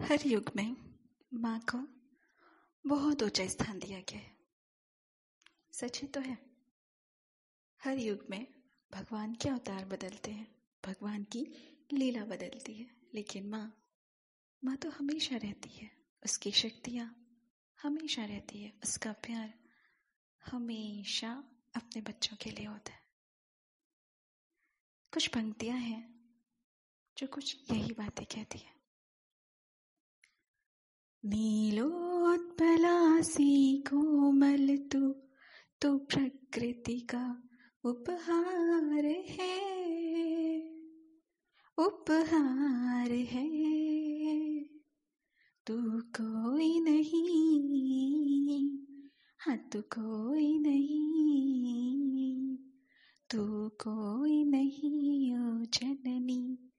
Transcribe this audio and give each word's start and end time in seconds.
हर 0.00 0.26
युग 0.26 0.50
में 0.56 0.76
माँ 1.34 1.60
को 1.74 1.78
बहुत 2.86 3.22
ऊँचा 3.22 3.46
स्थान 3.46 3.78
दिया 3.78 4.00
गया 4.00 4.18
है। 4.18 4.36
सच 5.72 6.00
ही 6.00 6.08
तो 6.08 6.20
है। 6.20 6.38
हर 7.84 7.98
युग 7.98 8.26
में 8.30 8.46
भगवान 8.92 9.34
के 9.34 9.48
अवतार 9.48 9.84
बदलते 9.84 10.30
हैं, 10.30 10.56
भगवान 10.86 11.24
की 11.24 11.46
लीला 11.92 12.24
बदलती 12.24 12.74
है, 12.74 12.90
लेकिन 13.14 13.48
माँ 13.48 13.84
माँ 14.64 14.76
तो 14.76 14.90
हमेशा 14.90 15.36
रहती 15.36 15.68
है, 15.68 15.90
उसकी 16.24 16.52
शक्तियाँ 16.52 17.16
हमेशा 17.82 18.24
रहती 18.24 18.62
है, 18.62 18.72
उसका 18.82 19.12
प्यार 19.12 19.54
हमेशा 20.44 21.44
अपने 21.76 22.02
बच्चों 22.02 22.36
के 22.36 22.50
लिए 22.50 22.66
होता 22.66 22.92
है। 22.92 23.02
कुछ 25.12 25.26
पंक्तियाँ 25.26 25.78
हैं 25.78 26.14
जो 27.18 27.26
कुछ 27.26 27.72
यही 27.72 27.92
बातें 27.92 28.26
कहती 28.26 28.58
है। 28.58 28.83
नीलोत्पलासी 31.24 33.78
कोमल 33.78 34.76
तू 34.76 35.14
तू 35.82 35.98
प्रकृति 35.98 37.00
का 37.00 37.42
उपहार 37.84 39.06
है। 39.06 39.64
उपहार 41.78 43.10
है। 43.10 43.74
तू 45.66 46.00
कोई 46.00 46.80
नहीं 46.80 48.78
हाँ 49.38 49.56
तू 49.56 49.80
कोई 49.80 50.58
नहीं, 50.58 52.58
तू 53.30 53.68
कोई 53.68 54.44
नहीं, 54.44 55.36
ओ 55.36 55.64
जननी, 55.64 56.72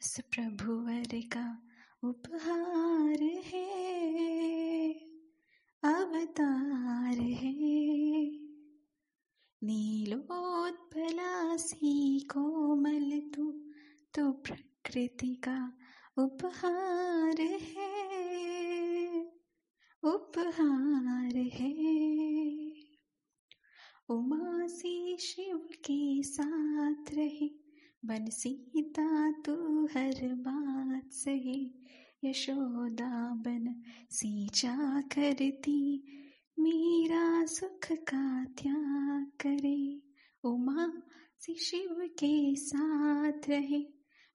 उस 0.00 0.20
प्रभुवर 0.20 1.08
का 1.14 1.62
उपहार 2.04 2.91
है, 3.10 4.94
अवतार 5.84 7.18
है। 7.18 8.32
नीलोत्पलासी 9.62 12.20
कोमल 12.20 13.30
तू 13.34 13.62
तो 14.14 14.32
प्रकृति 14.32 15.34
का 15.34 15.72
उपहार 16.18 17.40
है 17.40 18.12
उपहार 20.04 21.36
है। 21.36 22.72
उमा 24.08 24.66
से 24.66 25.16
शिव 25.16 25.56
के 25.56 26.22
साथ 26.22 27.14
रहे, 27.14 27.50
बन 28.04 28.26
सीता 28.26 29.32
तू, 29.32 29.86
हर 29.86 30.34
बात 30.34 31.12
सहे। 31.12 31.70
यशोदा 32.24 33.34
बन 33.34 33.82
सींचा 34.10 35.00
करती, 35.00 36.04
मेरा 36.58 37.44
सुख 37.44 37.92
का 37.92 38.44
त्याग 38.44 39.26
करे। 39.40 40.02
उमा 40.44 40.92
से 41.40 41.54
शिव 41.54 41.96
के 42.00 42.56
साथ 42.56 43.48
रहे, 43.48 43.84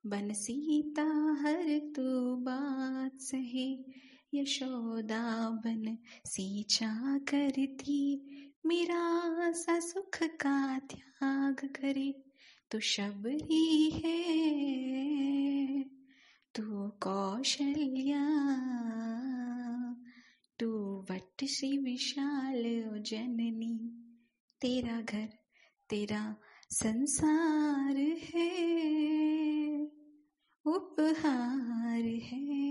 बन 0.05 0.33
सीता 0.33 1.37
हर 1.41 1.93
तू 1.95 2.35
बात 2.35 3.19
सहे। 3.19 3.85
यशोदा 4.33 5.49
बन 5.49 5.97
सींचा 6.25 7.17
करती, 7.17 8.25
मेरा 8.65 9.51
सा 9.51 9.79
सुख 9.79 10.23
का 10.23 10.79
त्याग 10.79 11.53
करे। 11.53 12.23
तू 12.71 12.79
शबरी 12.79 13.89
है 13.89 15.46
तू 16.57 16.89
कौशल्या 16.89 18.27
तू 20.59 21.05
वट 21.11 21.43
सी 21.43 21.77
विशाल 21.77 23.01
जननी। 23.01 24.03
तेरा 24.61 25.01
घर, 25.01 25.29
तेरा 25.89 26.35
संसार 26.69 27.97
है, 27.97 29.91
उपहार 30.65 32.01
है। 32.01 32.69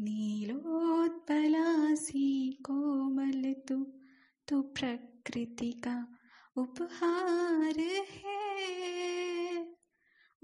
नीलोत्पलासी 0.00 2.52
कोमल 2.52 3.54
तू 3.68 3.92
तू 4.48 4.62
प्रकृति 4.62 5.72
का 5.72 6.16
उपहार 6.56 8.06
है। 8.10 9.01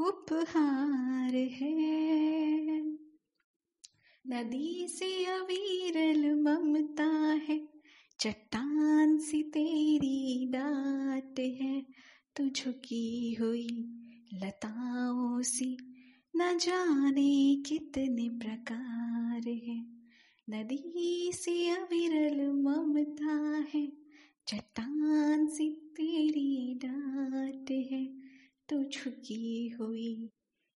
उपहार 0.01 1.35
है। 1.35 2.81
नदी 4.27 4.89
से 4.89 5.25
अवीरल 5.25 6.35
ममता 6.35 7.41
है। 7.49 7.69
चट्टान 8.21 9.19
सी 9.19 9.43
तेरी 9.43 10.47
डाट 10.51 11.41
है। 11.41 11.87
तू 12.37 12.49
झुकी 12.49 13.35
हुई 13.35 13.69
लताओं 14.35 15.43
सी। 15.43 15.77
न 16.37 16.59
जाने 16.59 17.63
कितने 17.67 18.29
प्रकार 18.29 19.49
है। 19.49 19.81
नदी 20.51 21.31
से 21.35 21.71
अविरल 21.71 22.53
ममता 22.53 23.65
है। 23.75 23.93
चट्टान 24.49 25.47
सी 25.47 25.71
तेरी 25.71 26.75
डाट 26.75 27.71
है। 27.71 28.28
तो 28.69 28.85
झुकी 28.85 29.69
हुई 29.69 30.31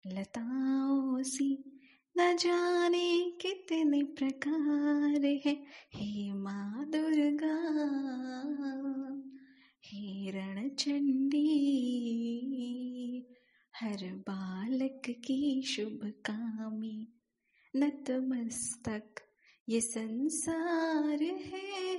लताओं 0.08 1.24
सी। 1.24 1.82
न 2.18 2.36
जाने 2.36 3.32
कितने 3.42 4.04
प्रकार 4.04 5.26
है। 5.26 5.64
हे 5.96 6.34
माँ 6.34 6.90
दुर्गा, 6.90 7.56
हे 9.86 10.32
रण 10.32 10.70
चंडी 10.70 11.50
हर 13.76 14.16
बालक 14.16 15.02
की 15.10 15.62
शुभ 15.62 16.00
कामी 16.26 17.08
नतमस्तक, 17.76 19.16
ये 19.70 19.82
संसार 19.82 21.24
है, 21.24 21.96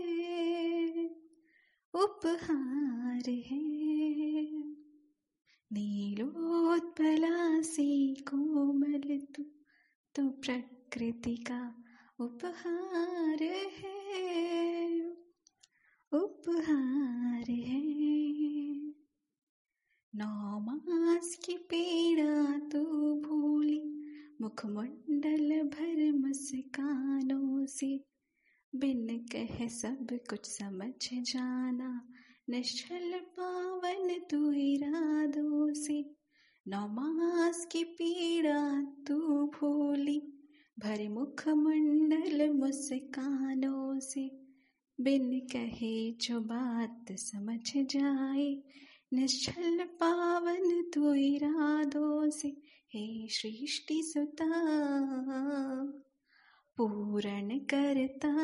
उपहार 1.95 3.31
है। 3.31 4.30
नीलोत्पलासी 5.73 8.15
कोमल 8.15 9.27
तू 9.37 9.45
तो 10.15 10.29
प्रकृति 10.29 11.37
का 11.37 11.85
उपहार 12.21 13.43
है। 13.43 15.17
उपहार 16.13 17.51
है। 17.51 17.91
नौ 20.15 20.61
मास 20.61 21.39
की 21.47 21.57
पीड़ा 21.57 22.59
तू 22.59 23.21
भूली, 23.21 24.03
मुखमंडल 24.41 25.63
भर 25.63 26.13
मुस्कानों 26.13 27.67
से। 27.67 28.05
बिन 28.75 29.19
कह 29.19 29.69
सब 29.69 30.07
कुछ 30.13 30.41
समझ 30.45 31.09
जाना 31.13 32.09
निश्चल 32.50 33.12
पावन 33.12 34.21
तू 34.31 34.53
इरादों 34.53 35.72
से, 35.72 36.11
नौ 36.69 36.88
मास 36.88 37.69
की 37.72 37.84
पीड़ा 37.84 38.83
तू 38.83 39.47
भूली। 39.47 40.49
भरे 40.78 41.09
मुखमंडल 41.09 42.50
मुस्कानों 42.50 43.99
से, 43.99 44.31
बिन 45.00 45.41
कहे 45.41 46.12
जो 46.12 46.41
बात 46.41 47.06
समझ 47.12 47.72
जाए। 47.77 48.62
निश्चल 49.12 49.84
पावन 49.84 50.91
तू 50.94 51.15
इरादों 51.15 52.31
से, 52.31 52.49
हे 52.94 53.28
सृष्टि 53.28 54.03
सुता, 54.03 54.50
पूरण 56.77 57.59
करता। 57.59 58.36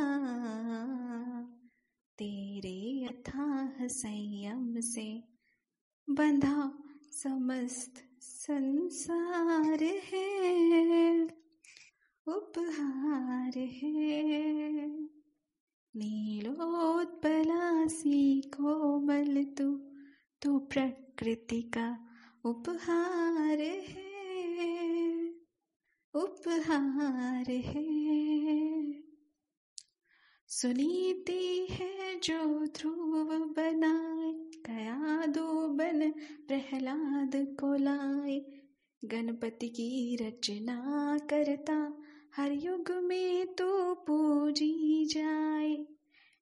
तेरे 2.18 3.06
अथाह 3.06 3.86
संयम 3.86 4.80
से 4.80 5.24
बंधा 6.10 6.78
समस्त 7.12 7.92
संसार 8.20 9.82
है। 9.82 11.28
उपहार 12.26 13.58
है। 13.58 15.08
नीलोत्पलासी 15.96 18.40
कोमल 18.40 19.44
तू 19.44 19.80
तो 20.42 20.58
प्रकृति 20.58 21.62
का 21.62 22.08
उपहार 22.44 23.60
है। 23.60 25.34
उपहार 26.14 27.50
है। 27.50 27.95
सुनीति 30.48 31.66
है 31.70 32.20
जो 32.20 32.66
ध्रुव 32.66 33.24
बनाए 33.56 34.32
कया 34.66 35.26
दो 35.26 35.68
बन 35.68 36.10
प्रहलाद 36.48 37.30
को 37.60 37.74
लाए। 37.74 38.40
गणपति 39.04 39.68
की 39.68 40.16
रचना 40.16 41.18
करता, 41.18 41.98
हर 42.36 42.52
युग 42.52 42.90
में 42.90 43.46
तो 43.46 43.94
पूजी 43.94 45.04
जाए। 45.04 45.86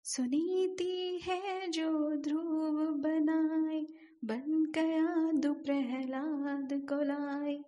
सुनीति 0.05 1.21
है 1.25 1.71
जो 1.71 2.17
ध्रुव 2.17 2.87
बनाए, 2.87 3.87
बन 4.25 4.73
गया 4.75 5.33
दु 5.33 5.53
प्रहलाद 5.55 6.69
को 6.73 7.03
लाए। 7.03 7.65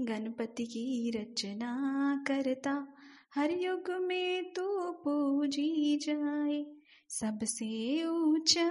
गणपति 0.00 0.64
की 0.64 1.10
रचना 1.10 2.24
करता 2.26 2.88
हर 3.34 3.50
युग 3.50 3.90
में 3.90 4.52
तो 4.52 4.92
पूजी 4.92 5.96
जाए, 5.96 6.66
सबसे 7.08 8.06
ऊँचा। 8.06 8.70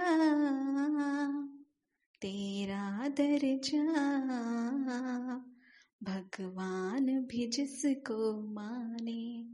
तेरा 2.20 3.08
दर्जा, 3.08 3.84
भगवान 6.02 7.24
भी 7.24 7.46
जिसको 7.46 8.54
माने, 8.54 9.50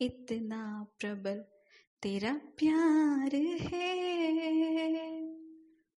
इतना 0.00 0.86
प्रबल 1.00 1.44
तेरा 2.02 2.40
प्यार 2.58 3.36
है, 3.36 5.32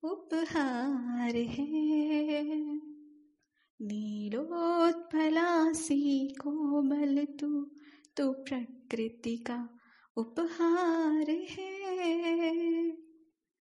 उपहार 0.03 1.35
है। 1.35 2.79
नीलोत्पलासी 3.81 6.27
कोमल 6.27 7.27
तू 7.39 7.71
तो 8.17 8.33
प्रकृति 8.33 9.37
का 9.37 9.69
उपहार 10.17 11.29
है। 11.29 12.97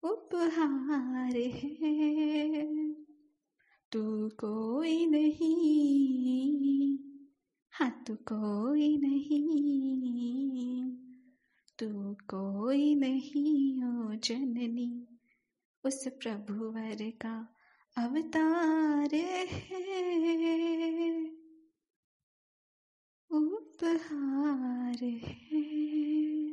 उपहार 0.03 1.37
है। 1.37 2.95
तू 3.93 4.29
कोई 4.29 5.07
नहीं 5.07 6.99
हाँ 7.71 8.05
तू 8.07 8.15
कोई 8.15 8.97
नहीं, 8.97 10.97
तू 11.79 12.15
कोई 12.15 12.95
नहीं 12.95 13.83
हो 13.83 14.15
जननी, 14.15 15.09
उस 15.85 16.09
प्रभुवर 16.09 17.11
का 17.11 17.49
अवतार 17.99 19.15
है। 19.15 21.26
उपहार 23.37 25.05
है। 25.05 26.46